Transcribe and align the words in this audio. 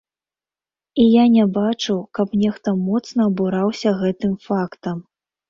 І 1.03 1.03
я 1.21 1.25
не 1.35 1.45
бачыў, 1.57 1.99
каб 2.21 2.33
нехта 2.45 2.69
моцна 2.87 3.21
абураўся 3.33 3.95
гэтым 4.01 4.33
фактам! 4.49 4.97